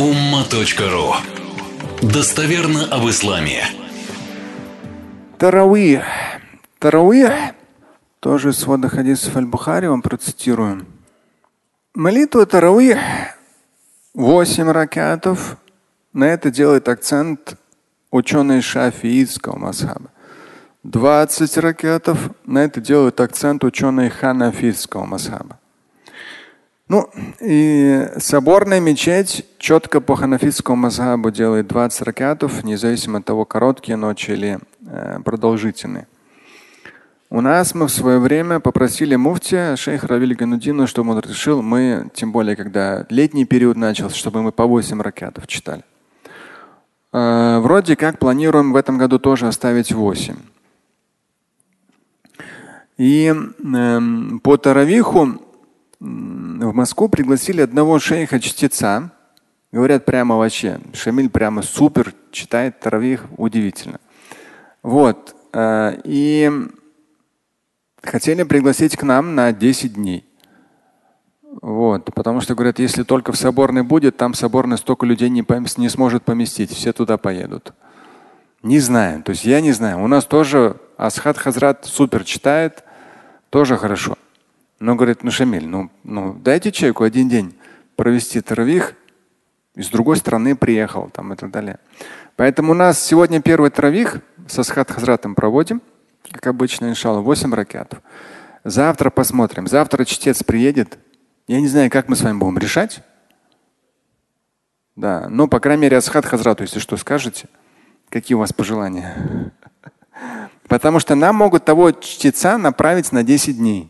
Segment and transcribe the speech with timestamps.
[0.00, 1.12] umma.ru
[2.00, 3.64] Достоверно об исламе.
[5.36, 6.04] Тарауих.
[6.78, 7.32] Тарауих,
[8.18, 10.86] тоже свода хадисов Аль-Бухари, вам процитирую.
[11.94, 12.98] Молитва Тарауих
[14.14, 15.58] 8 ракатов.
[16.14, 17.58] На это делает акцент
[18.10, 20.10] ученые шафиитского масхаба.
[20.82, 22.30] 20 ракетов.
[22.46, 25.59] На это делают акцент ученые ханафитского масхаба.
[26.90, 27.08] Ну,
[27.40, 34.32] и соборная мечеть четко по ханафитскому мазхабу делает 20 ракатов, независимо от того, короткие ночи
[34.32, 34.58] или
[34.88, 36.08] э, продолжительные.
[37.28, 42.10] У нас мы в свое время попросили муфтия, шейх Равиль Ганудина, чтобы он разрешил, мы,
[42.12, 45.84] тем более, когда летний период начался, чтобы мы по 8 ракатов читали.
[47.12, 50.34] Э, вроде как планируем в этом году тоже оставить 8.
[52.98, 54.00] И э,
[54.42, 55.40] по Таравиху
[56.60, 59.10] в Москву пригласили одного шейха-чтеца.
[59.72, 64.00] Говорят прямо вообще, Шамиль прямо супер читает Таравих, удивительно.
[64.82, 65.34] Вот.
[65.52, 66.50] Э, и
[68.02, 70.24] хотели пригласить к нам на 10 дней.
[71.62, 75.44] Вот, потому что говорят, если только в соборной будет, там соборной столько людей не,
[75.78, 77.72] не сможет поместить, все туда поедут.
[78.62, 80.02] Не знаю, то есть я не знаю.
[80.02, 82.84] У нас тоже Асхат Хазрат супер читает,
[83.50, 84.16] тоже хорошо.
[84.80, 87.54] Но говорит, ну Шамиль, ну, ну дайте человеку один день
[87.96, 88.94] провести таравих,
[89.74, 91.78] и с другой стороны приехал там и так далее.
[92.36, 95.82] Поэтому у нас сегодня первый таравих со Схат Хазратом проводим,
[96.30, 98.00] как обычно, иншалла, 8 ракетов.
[98.64, 99.66] Завтра посмотрим.
[99.66, 100.98] Завтра чтец приедет.
[101.46, 103.02] Я не знаю, как мы с вами будем решать.
[104.96, 107.48] Да, ну, по крайней мере, Асхат Хазрату, если что, скажете,
[108.08, 109.52] какие у вас пожелания.
[110.68, 113.89] Потому что нам могут того чтеца направить на 10 дней.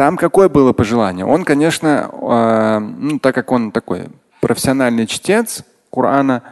[0.00, 1.26] Там какое было пожелание?
[1.26, 4.08] Он, конечно, э, ну, так как он такой
[4.40, 5.62] профессиональный чтец
[5.92, 6.42] Корана,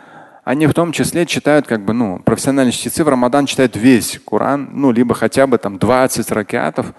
[0.45, 4.69] они в том числе читают, как бы, ну, профессиональные чтецы в Рамадан читают весь Коран,
[4.75, 6.93] ну, либо хотя бы там 20 ракетов.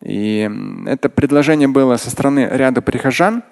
[0.00, 0.50] И
[0.86, 3.44] это предложение было со стороны ряда прихожан,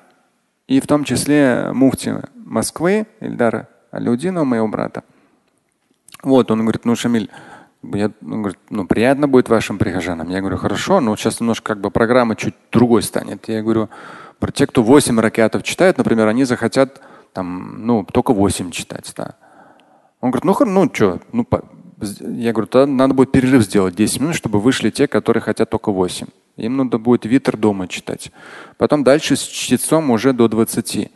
[0.67, 5.05] и в том числе муфти Москвы, Ильдара Алюдинова, моего брата.
[6.25, 7.31] Вот, он говорит, ну, Шамиль,
[7.83, 10.29] я, он говорит, ну приятно будет вашим прихожанам.
[10.29, 13.49] Я говорю, хорошо, но сейчас немножко как бы программа чуть другой станет.
[13.49, 13.89] Я говорю,
[14.39, 17.01] про те, кто 8 ракетов читает, например, они захотят
[17.33, 19.13] там, ну, только 8 читать.
[19.17, 19.35] Да.
[20.21, 21.47] Он говорит, ну, ну что, ну,
[22.21, 25.93] я говорю, тогда надо будет перерыв сделать 10 минут, чтобы вышли те, которые хотят только
[25.93, 26.27] 8.
[26.57, 28.31] Им надо будет витр дома читать.
[28.77, 31.11] Потом дальше с чтецом уже до 20.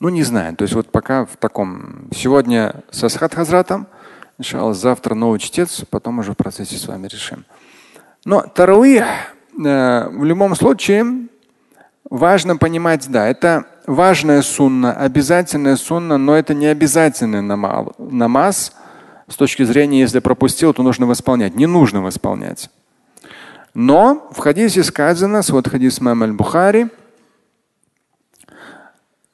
[0.00, 0.56] Ну, не знаю.
[0.56, 2.08] То есть вот пока в таком.
[2.14, 3.86] Сегодня со Схат Хазратом,
[4.38, 7.44] Иншаллах, завтра новый чтец, потом уже в процессе с вами решим.
[8.24, 11.28] Но таравих э, в любом случае
[12.10, 18.72] важно понимать, да, это важная сунна, обязательная сунна, но это не обязательный намаз.
[19.26, 21.54] С точки зрения, если пропустил, то нужно восполнять.
[21.54, 22.68] Не нужно восполнять.
[23.72, 26.90] Но в хадисе сказано, вот хадис Мам аль-Бухари,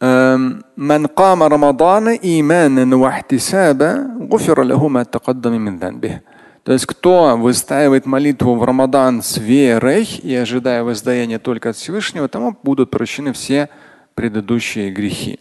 [0.02, 6.22] من قام رمضان إيمانا واحتسابا غفر له ما تقدم من ذنبه.
[6.64, 12.28] То есть кто выстаивает молитву в Рамадан с верой и ожидая воздаяния только от Всевышнего,
[12.28, 13.70] тому будут прощены все
[14.16, 15.40] предыдущие грехи.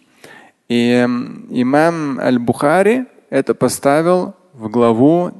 [0.69, 0.93] И
[1.50, 5.33] имам Аль-Бухари это поставил в главу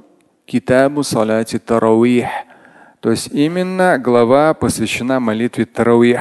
[0.47, 2.29] Китабу Салати Тарауих.
[3.01, 6.21] То есть именно глава посвящена молитве Тарауих.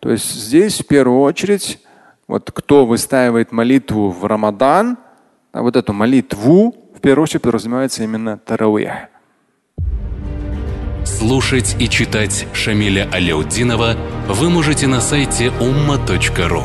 [0.00, 1.80] То есть здесь в первую очередь
[2.27, 4.97] вот кто выстаивает молитву в Рамадан,
[5.51, 8.91] а вот эту молитву, в первую очередь подразумевается именно таравих.
[11.05, 13.95] Слушать и читать Шамиля Аляутдинова
[14.27, 16.63] вы можете на сайте umma.ru.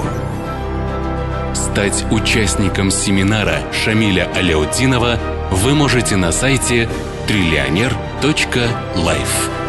[1.54, 5.18] Стать участником семинара Шамиля Аляутдинова
[5.52, 6.88] вы можете на сайте
[7.28, 9.59] триллионер.life.